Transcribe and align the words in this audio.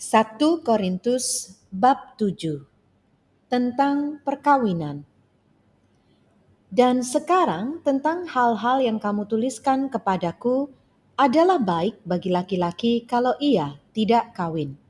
1 0.00 0.40
Korintus 0.64 1.60
bab 1.68 2.16
7 2.16 2.64
tentang 3.52 4.16
perkawinan. 4.24 5.04
Dan 6.72 7.04
sekarang 7.04 7.84
tentang 7.84 8.24
hal-hal 8.24 8.80
yang 8.80 8.96
kamu 8.96 9.28
tuliskan 9.28 9.92
kepadaku 9.92 10.72
adalah 11.20 11.60
baik 11.60 12.00
bagi 12.08 12.32
laki-laki 12.32 13.04
kalau 13.04 13.36
ia 13.44 13.76
tidak 13.92 14.32
kawin. 14.32 14.80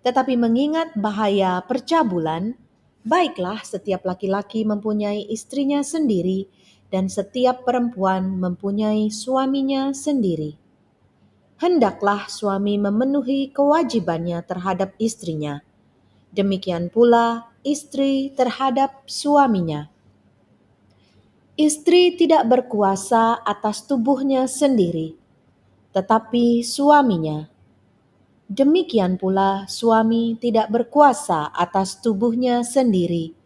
Tetapi 0.00 0.40
mengingat 0.40 0.96
bahaya 0.96 1.60
percabulan, 1.68 2.56
baiklah 3.04 3.60
setiap 3.60 4.00
laki-laki 4.08 4.64
mempunyai 4.64 5.28
istrinya 5.28 5.84
sendiri 5.84 6.48
dan 6.88 7.12
setiap 7.12 7.68
perempuan 7.68 8.40
mempunyai 8.40 9.12
suaminya 9.12 9.92
sendiri 9.92 10.61
hendaklah 11.62 12.26
suami 12.26 12.74
memenuhi 12.74 13.54
kewajibannya 13.54 14.42
terhadap 14.42 14.98
istrinya. 14.98 15.62
Demikian 16.34 16.90
pula 16.90 17.54
istri 17.62 18.34
terhadap 18.34 19.06
suaminya. 19.06 19.86
Istri 21.54 22.18
tidak 22.18 22.50
berkuasa 22.50 23.38
atas 23.46 23.86
tubuhnya 23.86 24.50
sendiri, 24.50 25.14
tetapi 25.94 26.66
suaminya. 26.66 27.46
Demikian 28.50 29.14
pula 29.14 29.70
suami 29.70 30.34
tidak 30.42 30.66
berkuasa 30.66 31.54
atas 31.54 32.02
tubuhnya 32.02 32.66
sendiri, 32.66 33.38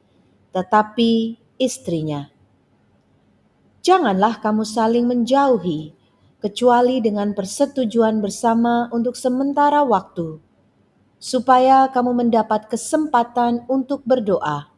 tetapi 0.57 1.37
istrinya. 1.60 2.33
Janganlah 3.85 4.41
kamu 4.41 4.65
saling 4.65 5.05
menjauhi 5.05 5.95
kecuali 6.46 7.02
dengan 7.02 7.34
persetujuan 7.34 8.23
bersama 8.23 8.87
untuk 8.95 9.18
sementara 9.18 9.82
waktu, 9.82 10.38
supaya 11.18 11.90
kamu 11.90 12.23
mendapat 12.23 12.71
kesempatan 12.71 13.66
untuk 13.66 14.07
berdoa. 14.07 14.71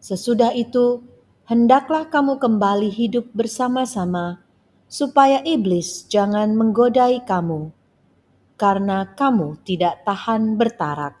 Sesudah 0.00 0.56
itu, 0.56 1.04
hendaklah 1.44 2.08
kamu 2.08 2.40
kembali 2.40 2.88
hidup 2.88 3.28
bersama-sama, 3.36 4.40
supaya 4.88 5.44
iblis 5.44 6.08
jangan 6.08 6.56
menggodai 6.56 7.20
kamu, 7.28 7.68
karena 8.56 9.12
kamu 9.12 9.60
tidak 9.68 10.00
tahan 10.08 10.56
bertarak. 10.56 11.20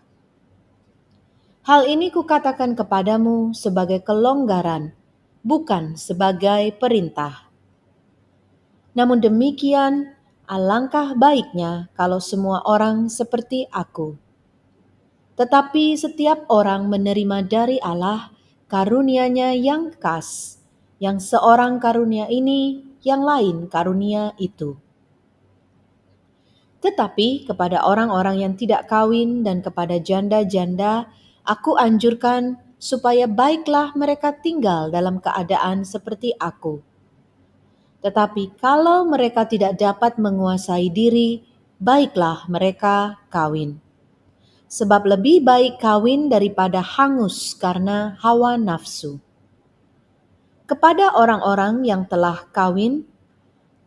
Hal 1.68 1.84
ini 1.84 2.08
kukatakan 2.08 2.72
kepadamu 2.72 3.52
sebagai 3.52 4.00
kelonggaran, 4.00 4.96
bukan 5.44 6.00
sebagai 6.00 6.72
perintah. 6.80 7.43
Namun 8.94 9.18
demikian, 9.18 10.14
alangkah 10.46 11.18
baiknya 11.18 11.90
kalau 11.98 12.22
semua 12.22 12.62
orang 12.62 13.10
seperti 13.10 13.66
aku. 13.74 14.14
Tetapi 15.34 15.98
setiap 15.98 16.46
orang 16.46 16.86
menerima 16.86 17.42
dari 17.42 17.82
Allah 17.82 18.30
karunia-Nya 18.70 19.58
yang 19.58 19.90
khas, 19.98 20.62
yang 21.02 21.18
seorang 21.18 21.82
karunia 21.82 22.30
ini, 22.30 22.86
yang 23.02 23.26
lain 23.26 23.66
karunia 23.66 24.30
itu. 24.38 24.78
Tetapi 26.78 27.50
kepada 27.50 27.82
orang-orang 27.82 28.46
yang 28.46 28.54
tidak 28.54 28.86
kawin 28.86 29.42
dan 29.42 29.58
kepada 29.58 29.98
janda-janda, 29.98 31.10
aku 31.42 31.74
anjurkan 31.74 32.62
supaya 32.78 33.26
baiklah 33.26 33.90
mereka 33.98 34.30
tinggal 34.38 34.94
dalam 34.94 35.18
keadaan 35.18 35.82
seperti 35.82 36.36
aku 36.38 36.93
tetapi 38.04 38.60
kalau 38.60 39.08
mereka 39.08 39.48
tidak 39.48 39.80
dapat 39.80 40.20
menguasai 40.20 40.92
diri, 40.92 41.40
baiklah 41.80 42.44
mereka 42.52 43.16
kawin. 43.32 43.80
Sebab 44.68 45.08
lebih 45.08 45.40
baik 45.40 45.80
kawin 45.80 46.28
daripada 46.28 46.84
hangus 46.84 47.56
karena 47.56 48.20
hawa 48.20 48.60
nafsu. 48.60 49.24
Kepada 50.68 51.16
orang-orang 51.16 51.80
yang 51.88 52.04
telah 52.04 52.44
kawin, 52.52 53.08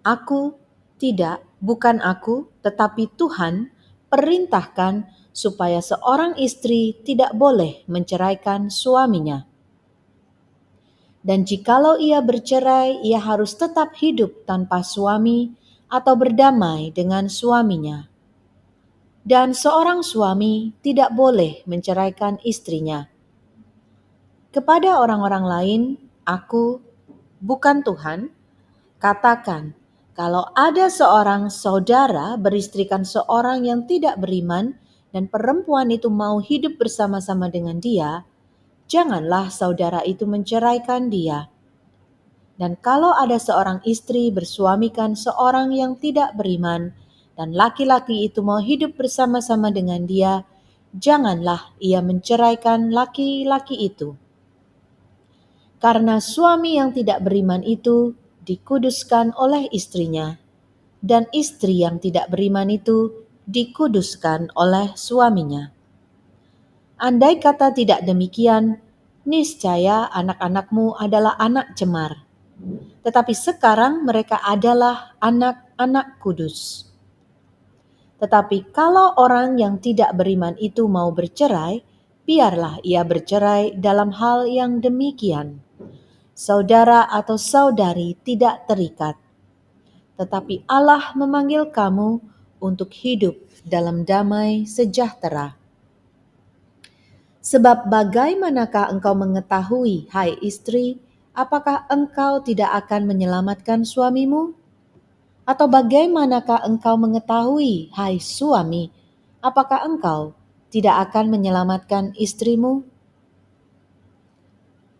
aku 0.02 0.58
tidak, 0.98 1.46
bukan 1.62 2.02
aku, 2.02 2.50
tetapi 2.66 3.14
Tuhan 3.22 3.70
perintahkan 4.10 5.06
supaya 5.30 5.78
seorang 5.78 6.42
istri 6.42 6.98
tidak 7.06 7.38
boleh 7.38 7.86
menceraikan 7.86 8.74
suaminya 8.74 9.47
dan 11.28 11.44
jikalau 11.44 12.00
ia 12.00 12.24
bercerai, 12.24 13.04
ia 13.04 13.20
harus 13.20 13.52
tetap 13.60 14.00
hidup 14.00 14.48
tanpa 14.48 14.80
suami 14.80 15.52
atau 15.92 16.16
berdamai 16.16 16.96
dengan 16.96 17.28
suaminya. 17.28 18.08
Dan 19.28 19.52
seorang 19.52 20.08
suami 20.08 20.72
tidak 20.80 21.12
boleh 21.12 21.68
menceraikan 21.68 22.40
istrinya. 22.48 23.12
Kepada 24.56 25.04
orang-orang 25.04 25.44
lain, 25.44 25.82
aku, 26.24 26.80
bukan 27.44 27.84
Tuhan, 27.84 28.32
katakan, 29.04 29.76
kalau 30.16 30.48
ada 30.56 30.88
seorang 30.88 31.52
saudara 31.52 32.40
beristrikan 32.40 33.04
seorang 33.04 33.68
yang 33.68 33.84
tidak 33.84 34.16
beriman 34.16 34.80
dan 35.12 35.28
perempuan 35.28 35.92
itu 35.92 36.08
mau 36.08 36.40
hidup 36.40 36.80
bersama-sama 36.80 37.52
dengan 37.52 37.84
dia, 37.84 38.24
janganlah 38.88 39.52
saudara 39.52 40.02
itu 40.08 40.24
menceraikan 40.24 41.12
dia. 41.12 41.52
Dan 42.58 42.74
kalau 42.82 43.14
ada 43.14 43.38
seorang 43.38 43.86
istri 43.86 44.34
bersuamikan 44.34 45.14
seorang 45.14 45.70
yang 45.76 45.94
tidak 46.02 46.34
beriman, 46.34 46.90
dan 47.38 47.54
laki-laki 47.54 48.26
itu 48.26 48.42
mau 48.42 48.58
hidup 48.58 48.98
bersama-sama 48.98 49.70
dengan 49.70 50.10
dia, 50.10 50.42
janganlah 50.98 51.78
ia 51.78 52.02
menceraikan 52.02 52.90
laki-laki 52.90 53.86
itu. 53.86 54.18
Karena 55.78 56.18
suami 56.18 56.82
yang 56.82 56.90
tidak 56.90 57.22
beriman 57.22 57.62
itu 57.62 58.18
dikuduskan 58.42 59.38
oleh 59.38 59.70
istrinya, 59.70 60.42
dan 61.06 61.30
istri 61.30 61.86
yang 61.86 62.02
tidak 62.02 62.34
beriman 62.34 62.74
itu 62.74 63.14
dikuduskan 63.46 64.50
oleh 64.58 64.98
suaminya. 64.98 65.77
Andai 66.98 67.38
kata 67.38 67.78
tidak 67.78 68.02
demikian, 68.10 68.82
niscaya 69.30 70.10
anak-anakmu 70.10 70.98
adalah 70.98 71.38
anak 71.38 71.78
cemar. 71.78 72.26
Tetapi 73.06 73.38
sekarang 73.38 74.02
mereka 74.02 74.42
adalah 74.42 75.14
anak-anak 75.22 76.18
kudus. 76.18 76.90
Tetapi 78.18 78.74
kalau 78.74 79.14
orang 79.14 79.62
yang 79.62 79.78
tidak 79.78 80.10
beriman 80.18 80.58
itu 80.58 80.90
mau 80.90 81.14
bercerai, 81.14 81.86
biarlah 82.26 82.82
ia 82.82 83.06
bercerai 83.06 83.78
dalam 83.78 84.10
hal 84.18 84.50
yang 84.50 84.82
demikian. 84.82 85.62
Saudara 86.34 87.06
atau 87.06 87.38
saudari 87.38 88.18
tidak 88.26 88.66
terikat, 88.66 89.18
tetapi 90.18 90.66
Allah 90.66 91.14
memanggil 91.14 91.70
kamu 91.70 92.26
untuk 92.58 92.90
hidup 92.90 93.38
dalam 93.62 94.02
damai 94.02 94.66
sejahtera. 94.66 95.67
Sebab 97.48 97.88
bagaimanakah 97.88 98.92
engkau 98.92 99.16
mengetahui, 99.16 100.12
hai 100.12 100.36
istri, 100.44 101.00
apakah 101.32 101.88
engkau 101.88 102.44
tidak 102.44 102.76
akan 102.84 103.08
menyelamatkan 103.08 103.88
suamimu? 103.88 104.52
Atau 105.48 105.72
bagaimanakah 105.72 106.68
engkau 106.68 107.00
mengetahui, 107.00 107.96
hai 107.96 108.20
suami, 108.20 108.92
apakah 109.40 109.80
engkau 109.88 110.36
tidak 110.68 111.08
akan 111.08 111.32
menyelamatkan 111.32 112.12
istrimu? 112.20 112.84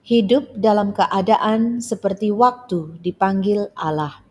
Hidup 0.08 0.56
dalam 0.56 0.96
keadaan 0.96 1.84
seperti 1.84 2.32
waktu 2.32 2.96
dipanggil 3.04 3.76
Allah. 3.76 4.24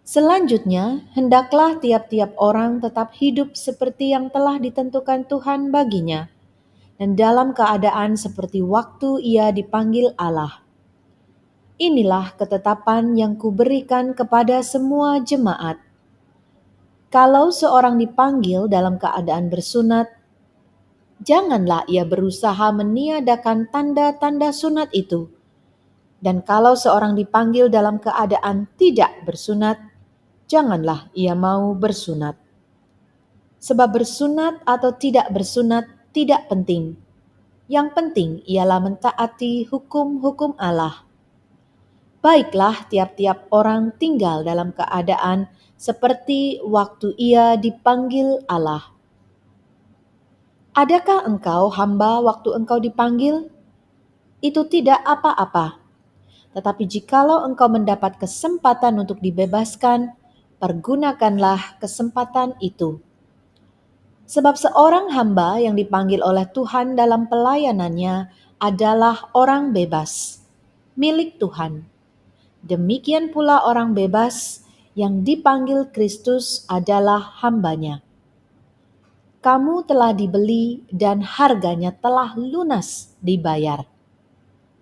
Selanjutnya, 0.00 1.04
hendaklah 1.12 1.76
tiap-tiap 1.76 2.32
orang 2.40 2.80
tetap 2.80 3.12
hidup 3.20 3.52
seperti 3.52 4.16
yang 4.16 4.32
telah 4.32 4.56
ditentukan 4.56 5.28
Tuhan 5.28 5.68
baginya, 5.68 6.32
dan 6.98 7.18
dalam 7.18 7.50
keadaan 7.50 8.14
seperti 8.14 8.62
waktu 8.62 9.18
ia 9.22 9.50
dipanggil 9.50 10.14
Allah. 10.14 10.62
Inilah 11.74 12.38
ketetapan 12.38 13.18
yang 13.18 13.34
kuberikan 13.34 14.14
kepada 14.14 14.62
semua 14.62 15.18
jemaat. 15.18 15.82
Kalau 17.10 17.50
seorang 17.50 17.98
dipanggil 17.98 18.70
dalam 18.70 18.94
keadaan 18.98 19.50
bersunat, 19.50 20.06
janganlah 21.22 21.82
ia 21.90 22.06
berusaha 22.06 22.70
meniadakan 22.70 23.70
tanda-tanda 23.70 24.54
sunat 24.54 24.90
itu. 24.94 25.30
Dan 26.22 26.46
kalau 26.46 26.78
seorang 26.78 27.18
dipanggil 27.18 27.66
dalam 27.68 27.98
keadaan 27.98 28.70
tidak 28.78 29.12
bersunat, 29.26 29.76
janganlah 30.46 31.10
ia 31.12 31.34
mau 31.34 31.74
bersunat. 31.74 32.38
Sebab 33.58 33.98
bersunat 33.98 34.62
atau 34.62 34.94
tidak 34.94 35.28
bersunat 35.34 35.93
tidak 36.14 36.46
penting. 36.46 36.94
Yang 37.66 37.88
penting 37.98 38.30
ialah 38.46 38.78
mentaati 38.78 39.66
hukum-hukum 39.66 40.54
Allah. 40.56 41.02
Baiklah, 42.22 42.86
tiap-tiap 42.88 43.50
orang 43.50 43.92
tinggal 43.98 44.46
dalam 44.46 44.70
keadaan 44.72 45.50
seperti 45.74 46.62
waktu 46.64 47.12
ia 47.18 47.58
dipanggil 47.58 48.40
Allah, 48.48 48.94
Adakah 50.74 51.22
engkau 51.30 51.70
hamba 51.70 52.18
waktu 52.18 52.50
engkau 52.50 52.82
dipanggil? 52.82 53.46
Itu 54.42 54.66
tidak 54.66 55.06
apa-apa. 55.06 55.78
Tetapi 56.50 56.82
jikalau 56.90 57.46
engkau 57.46 57.70
mendapat 57.70 58.18
kesempatan 58.18 58.98
untuk 58.98 59.22
dibebaskan, 59.22 60.18
pergunakanlah 60.58 61.78
kesempatan 61.78 62.58
itu. 62.58 62.98
Sebab 64.24 64.56
seorang 64.56 65.12
hamba 65.12 65.60
yang 65.60 65.76
dipanggil 65.76 66.24
oleh 66.24 66.48
Tuhan 66.48 66.96
dalam 66.96 67.28
pelayanannya 67.28 68.32
adalah 68.56 69.28
orang 69.36 69.76
bebas, 69.76 70.40
milik 70.96 71.36
Tuhan. 71.36 71.84
Demikian 72.64 73.28
pula 73.28 73.68
orang 73.68 73.92
bebas 73.92 74.64
yang 74.96 75.20
dipanggil 75.20 75.92
Kristus 75.92 76.64
adalah 76.72 77.20
hambanya 77.44 78.04
kamu 79.44 79.84
telah 79.84 80.16
dibeli 80.16 80.80
dan 80.88 81.20
harganya 81.20 81.92
telah 81.92 82.32
lunas 82.32 83.12
dibayar. 83.20 83.84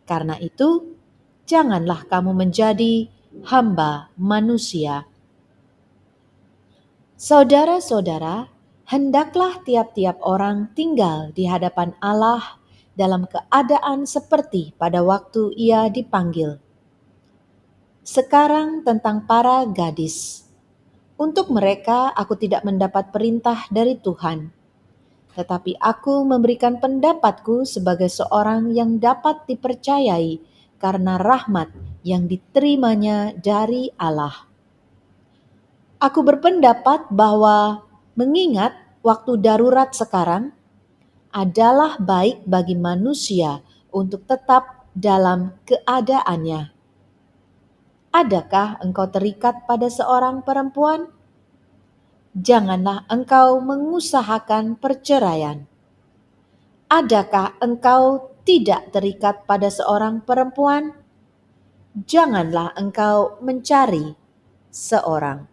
Karena 0.07 0.39
itu, 0.39 0.95
janganlah 1.51 2.07
kamu 2.07 2.31
menjadi 2.31 3.11
hamba 3.51 4.15
manusia. 4.15 5.11
Saudara-saudara, 7.19 8.47
hendaklah 8.89 9.63
tiap-tiap 9.63 10.19
orang 10.23 10.71
tinggal 10.75 11.31
di 11.35 11.47
hadapan 11.47 11.95
Allah 12.03 12.63
dalam 12.93 13.25
keadaan 13.25 14.05
seperti 14.05 14.77
pada 14.77 15.01
waktu 15.01 15.53
ia 15.57 15.89
dipanggil. 15.89 16.61
Sekarang 18.03 18.83
tentang 18.83 19.25
para 19.25 19.65
gadis. 19.71 20.45
Untuk 21.15 21.55
mereka, 21.55 22.11
aku 22.11 22.35
tidak 22.35 22.67
mendapat 22.67 23.15
perintah 23.15 23.71
dari 23.71 23.95
Tuhan, 23.95 24.51
tetapi 25.39 25.79
aku 25.79 26.27
memberikan 26.27 26.83
pendapatku 26.83 27.63
sebagai 27.63 28.11
seorang 28.11 28.75
yang 28.75 28.99
dapat 28.99 29.47
dipercayai 29.47 30.43
karena 30.83 31.15
rahmat 31.15 31.71
yang 32.03 32.27
diterimanya 32.27 33.39
dari 33.39 33.95
Allah. 33.95 34.51
Aku 36.03 36.27
berpendapat 36.27 37.07
bahwa 37.15 37.87
mengingat 38.19 38.77
waktu 39.01 39.41
darurat 39.41 39.93
sekarang 39.95 40.53
adalah 41.33 41.97
baik 41.97 42.45
bagi 42.45 42.77
manusia 42.77 43.65
untuk 43.89 44.29
tetap 44.29 44.89
dalam 44.93 45.57
keadaannya 45.65 46.73
Adakah 48.13 48.77
engkau 48.85 49.09
terikat 49.09 49.65
pada 49.65 49.89
seorang 49.89 50.45
perempuan? 50.45 51.09
Janganlah 52.37 53.09
engkau 53.09 53.57
mengusahakan 53.65 54.77
perceraian. 54.77 55.65
Adakah 56.93 57.57
engkau 57.65 58.37
tidak 58.45 58.93
terikat 58.93 59.49
pada 59.49 59.73
seorang 59.73 60.21
perempuan? 60.21 60.93
Janganlah 61.97 62.77
engkau 62.77 63.41
mencari 63.41 64.13
seorang. 64.69 65.49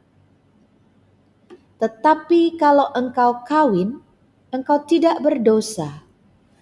Tetapi 1.80 2.60
kalau 2.60 2.92
engkau 2.92 3.44
kawin, 3.48 4.04
engkau 4.52 4.84
tidak 4.84 5.24
berdosa. 5.24 6.04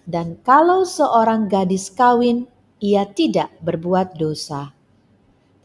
Dan 0.08 0.40
kalau 0.40 0.86
seorang 0.86 1.50
gadis 1.50 1.90
kawin, 1.92 2.48
ia 2.78 3.04
tidak 3.04 3.52
berbuat 3.60 4.16
dosa 4.16 4.78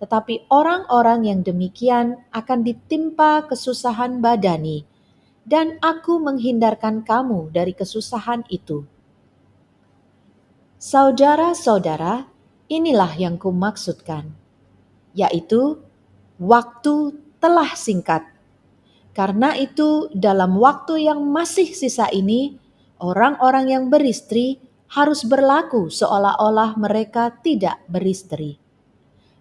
tetapi 0.03 0.51
orang-orang 0.51 1.31
yang 1.31 1.39
demikian 1.47 2.19
akan 2.35 2.67
ditimpa 2.67 3.47
kesusahan 3.47 4.19
badani, 4.19 4.83
dan 5.47 5.79
aku 5.79 6.19
menghindarkan 6.19 7.07
kamu 7.07 7.47
dari 7.55 7.71
kesusahan 7.71 8.43
itu. 8.51 8.83
Saudara-saudara, 10.75 12.27
inilah 12.67 13.15
yang 13.15 13.39
kumaksudkan, 13.39 14.27
yaitu 15.15 15.79
waktu 16.35 17.15
telah 17.39 17.71
singkat. 17.71 18.27
Karena 19.13 19.53
itu, 19.53 20.09
dalam 20.13 20.57
waktu 20.57 21.05
yang 21.05 21.21
masih 21.29 21.69
sisa 21.69 22.09
ini, 22.09 22.57
orang-orang 22.97 23.69
yang 23.69 23.83
beristri 23.93 24.57
harus 24.89 25.21
berlaku 25.25 25.93
seolah-olah 25.93 26.77
mereka 26.81 27.29
tidak 27.45 27.81
beristri. 27.85 28.57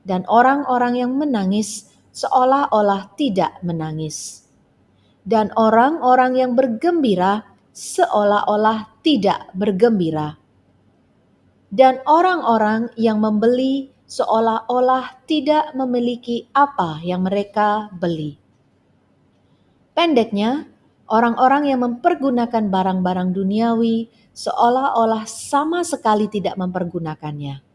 Dan 0.03 0.27
orang-orang 0.27 0.99
yang 0.99 1.15
menangis 1.15 1.93
seolah-olah 2.11 3.15
tidak 3.17 3.63
menangis, 3.63 4.45
dan 5.23 5.49
orang-orang 5.55 6.37
yang 6.37 6.53
bergembira 6.59 7.47
seolah-olah 7.71 8.99
tidak 9.01 9.49
bergembira, 9.55 10.37
dan 11.71 12.03
orang-orang 12.05 12.91
yang 12.99 13.23
membeli 13.23 13.95
seolah-olah 14.11 15.25
tidak 15.25 15.71
memiliki 15.79 16.51
apa 16.51 16.99
yang 17.01 17.23
mereka 17.23 17.87
beli. 17.95 18.42
Pendeknya, 19.93 20.67
orang-orang 21.09 21.69
yang 21.69 21.85
mempergunakan 21.85 22.69
barang-barang 22.73 23.31
duniawi 23.37 24.09
seolah-olah 24.33 25.29
sama 25.29 25.85
sekali 25.85 26.27
tidak 26.33 26.57
mempergunakannya 26.57 27.73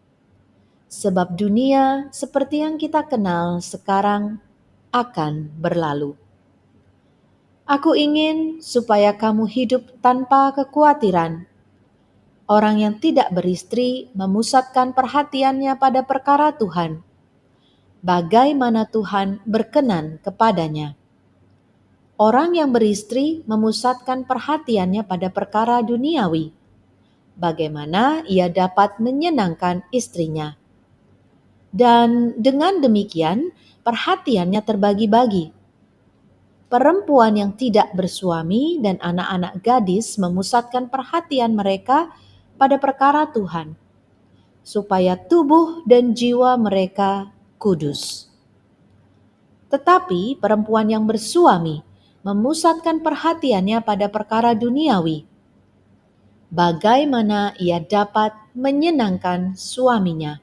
sebab 0.88 1.36
dunia 1.36 2.08
seperti 2.16 2.64
yang 2.64 2.80
kita 2.80 3.06
kenal 3.06 3.60
sekarang 3.60 4.40
akan 4.90 5.52
berlalu. 5.60 6.16
Aku 7.68 7.94
ingin 7.94 8.64
supaya 8.64 9.12
kamu 9.12 9.44
hidup 9.46 10.00
tanpa 10.00 10.56
kekhawatiran. 10.56 11.44
Orang 12.48 12.80
yang 12.80 12.96
tidak 12.96 13.28
beristri 13.36 14.08
memusatkan 14.16 14.96
perhatiannya 14.96 15.76
pada 15.76 16.08
perkara 16.08 16.56
Tuhan. 16.56 17.04
Bagaimana 18.00 18.88
Tuhan 18.88 19.44
berkenan 19.44 20.24
kepadanya. 20.24 20.96
Orang 22.18 22.58
yang 22.58 22.74
beristri 22.74 23.46
memusatkan 23.46 24.26
perhatiannya 24.26 25.06
pada 25.06 25.30
perkara 25.30 25.86
duniawi. 25.86 26.50
Bagaimana 27.38 28.26
ia 28.26 28.50
dapat 28.50 28.98
menyenangkan 28.98 29.86
istrinya 29.94 30.58
dan 31.78 32.34
dengan 32.40 32.80
demikian 32.82 33.54
perhatiannya 33.86 34.62
terbagi-bagi. 34.66 35.54
Perempuan 36.68 37.40
yang 37.40 37.56
tidak 37.56 37.96
bersuami 37.96 38.82
dan 38.84 39.00
anak-anak 39.00 39.64
gadis 39.64 40.20
memusatkan 40.20 40.92
perhatian 40.92 41.56
mereka 41.56 42.12
pada 42.60 42.76
perkara 42.76 43.24
Tuhan, 43.32 43.78
supaya 44.68 45.16
tubuh 45.16 45.88
dan 45.88 46.12
jiwa 46.12 46.60
mereka 46.60 47.32
kudus. 47.56 48.28
Tetapi 49.72 50.42
perempuan 50.44 50.92
yang 50.92 51.08
bersuami 51.08 51.80
memusatkan 52.26 53.06
perhatiannya 53.06 53.82
pada 53.86 54.10
perkara 54.10 54.58
duniawi. 54.58 55.28
Bagaimana 56.48 57.52
ia 57.60 57.84
dapat 57.84 58.32
menyenangkan 58.56 59.60
suaminya? 59.60 60.40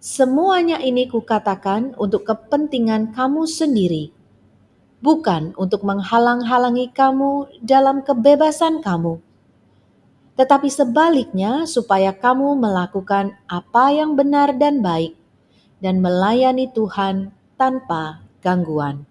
Semuanya 0.00 0.80
ini 0.80 1.08
kukatakan 1.08 1.92
untuk 2.00 2.24
kepentingan 2.24 3.12
kamu 3.12 3.44
sendiri, 3.44 4.08
bukan 5.04 5.52
untuk 5.60 5.84
menghalang-halangi 5.84 6.88
kamu 6.92 7.48
dalam 7.60 8.00
kebebasan 8.00 8.80
kamu, 8.80 9.20
tetapi 10.40 10.72
sebaliknya 10.72 11.68
supaya 11.68 12.16
kamu 12.16 12.56
melakukan 12.56 13.36
apa 13.44 13.92
yang 13.92 14.16
benar 14.16 14.56
dan 14.56 14.80
baik 14.80 15.12
dan 15.84 16.00
melayani 16.00 16.68
Tuhan 16.72 17.28
tanpa 17.60 18.24
gangguan. 18.40 19.09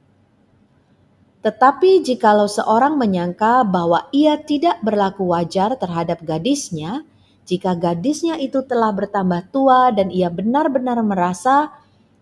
Tetapi 1.39 2.03
jikalau 2.03 2.51
seorang 2.51 2.99
menyangka 2.99 3.63
bahwa 3.63 4.11
ia 4.11 4.35
tidak 4.35 4.83
berlaku 4.83 5.31
wajar 5.31 5.79
terhadap 5.79 6.19
gadisnya, 6.19 7.07
jika 7.47 7.73
gadisnya 7.73 8.35
itu 8.37 8.61
telah 8.67 8.91
bertambah 8.91 9.47
tua 9.49 9.89
dan 9.95 10.11
ia 10.11 10.27
benar-benar 10.27 10.99
merasa 11.01 11.73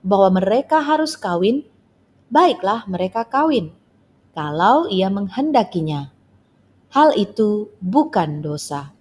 bahwa 0.06 0.40
mereka 0.40 0.80
harus 0.80 1.18
kawin, 1.20 1.66
baiklah 2.32 2.86
mereka 2.86 3.26
kawin. 3.28 3.74
Kalau 4.38 4.86
ia 4.88 5.10
menghendakinya, 5.10 6.14
hal 6.94 7.12
itu 7.18 7.74
bukan 7.84 8.40
dosa. 8.40 8.94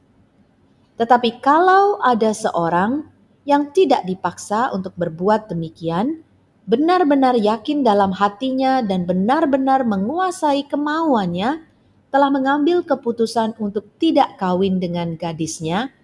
Tetapi 0.96 1.44
kalau 1.44 2.00
ada 2.00 2.32
seorang 2.32 3.06
yang 3.46 3.70
tidak 3.70 4.02
dipaksa 4.02 4.74
untuk 4.74 4.98
berbuat 4.98 5.46
demikian, 5.46 6.25
benar-benar 6.66 7.38
yakin 7.38 7.86
dalam 7.86 8.10
hatinya 8.10 8.82
dan 8.82 9.06
benar-benar 9.06 9.86
menguasai 9.86 10.66
kemauannya, 10.66 11.62
telah 12.10 12.30
mengambil 12.30 12.82
keputusan 12.82 13.54
untuk 13.62 13.86
tidak 14.02 14.34
kawin 14.38 14.82
dengan 14.82 15.14
gadisnya, 15.14 15.94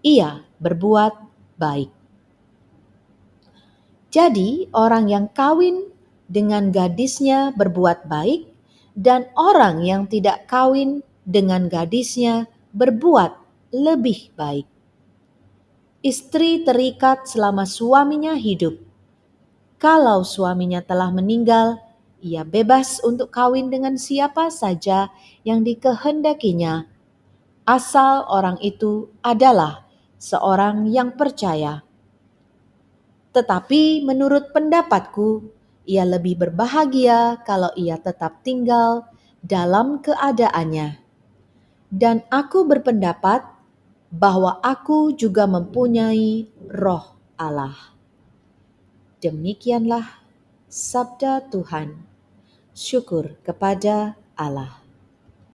ia 0.00 0.44
berbuat 0.60 1.12
baik. 1.60 1.92
Jadi, 4.08 4.72
orang 4.72 5.12
yang 5.12 5.26
kawin 5.28 5.92
dengan 6.24 6.72
gadisnya 6.72 7.52
berbuat 7.52 8.08
baik, 8.08 8.48
dan 8.96 9.28
orang 9.36 9.84
yang 9.84 10.08
tidak 10.08 10.48
kawin 10.48 11.04
dengan 11.28 11.68
gadisnya 11.68 12.48
berbuat 12.72 13.36
lebih 13.76 14.32
baik. 14.38 14.64
Istri 16.00 16.64
terikat 16.64 17.28
selama 17.28 17.66
suaminya 17.66 18.38
hidup. 18.38 18.78
Kalau 19.86 20.26
suaminya 20.26 20.82
telah 20.82 21.14
meninggal, 21.14 21.78
ia 22.18 22.42
bebas 22.42 22.98
untuk 23.06 23.30
kawin 23.30 23.70
dengan 23.70 23.94
siapa 23.94 24.50
saja 24.50 25.14
yang 25.46 25.62
dikehendakinya, 25.62 26.90
asal 27.62 28.26
orang 28.26 28.58
itu 28.66 29.14
adalah 29.22 29.86
seorang 30.18 30.90
yang 30.90 31.14
percaya. 31.14 31.86
Tetapi 33.30 34.02
menurut 34.02 34.50
pendapatku, 34.50 35.54
ia 35.86 36.02
lebih 36.02 36.34
berbahagia 36.34 37.46
kalau 37.46 37.70
ia 37.78 37.94
tetap 37.94 38.42
tinggal 38.42 39.06
dalam 39.38 40.02
keadaannya. 40.02 40.98
Dan 41.94 42.26
aku 42.26 42.66
berpendapat 42.66 43.46
bahwa 44.10 44.58
aku 44.66 45.14
juga 45.14 45.46
mempunyai 45.46 46.50
roh 46.74 47.14
Allah. 47.38 47.95
Demikianlah 49.26 50.22
sabda 50.70 51.50
Tuhan. 51.50 51.98
Syukur 52.70 53.34
kepada 53.42 54.14
Allah. 54.38 54.85